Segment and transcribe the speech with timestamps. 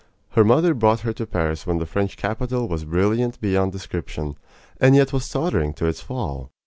[0.29, 4.35] Her mother brought her to Paris when the French capital was brilliant beyond description,
[4.79, 6.49] and yet was tottering to its fall.